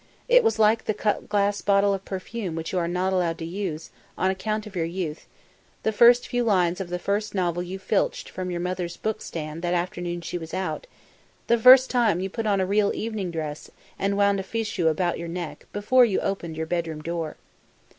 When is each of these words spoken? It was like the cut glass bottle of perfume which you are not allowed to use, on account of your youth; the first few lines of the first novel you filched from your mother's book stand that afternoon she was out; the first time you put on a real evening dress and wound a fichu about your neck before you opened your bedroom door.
It 0.27 0.43
was 0.43 0.57
like 0.57 0.85
the 0.85 0.95
cut 0.95 1.29
glass 1.29 1.61
bottle 1.61 1.93
of 1.93 2.05
perfume 2.05 2.55
which 2.55 2.71
you 2.73 2.79
are 2.79 2.87
not 2.87 3.13
allowed 3.13 3.37
to 3.37 3.45
use, 3.45 3.91
on 4.17 4.31
account 4.31 4.65
of 4.65 4.75
your 4.75 4.83
youth; 4.83 5.27
the 5.83 5.91
first 5.91 6.27
few 6.27 6.43
lines 6.43 6.81
of 6.81 6.89
the 6.89 6.97
first 6.97 7.35
novel 7.35 7.61
you 7.61 7.77
filched 7.77 8.27
from 8.27 8.49
your 8.49 8.61
mother's 8.61 8.97
book 8.97 9.21
stand 9.21 9.61
that 9.61 9.75
afternoon 9.75 10.21
she 10.21 10.39
was 10.39 10.55
out; 10.55 10.87
the 11.45 11.59
first 11.59 11.91
time 11.91 12.19
you 12.19 12.31
put 12.31 12.47
on 12.47 12.59
a 12.59 12.65
real 12.65 12.91
evening 12.95 13.29
dress 13.29 13.69
and 13.99 14.17
wound 14.17 14.39
a 14.39 14.43
fichu 14.43 14.87
about 14.87 15.19
your 15.19 15.27
neck 15.27 15.67
before 15.71 16.03
you 16.03 16.19
opened 16.21 16.57
your 16.57 16.65
bedroom 16.65 17.03
door. 17.03 17.37